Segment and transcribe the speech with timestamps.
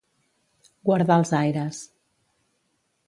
[0.89, 1.85] Guardar els aires.